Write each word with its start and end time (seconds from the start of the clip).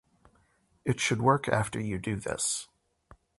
it 0.83 0.99
should 0.99 1.21
work 1.21 1.47
after 1.47 1.79
you 1.79 1.99
do 1.99 2.15
this 2.15 2.67